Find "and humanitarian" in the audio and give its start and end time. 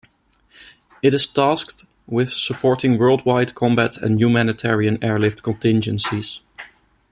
4.01-4.97